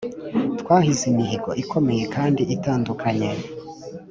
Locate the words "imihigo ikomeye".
1.11-2.03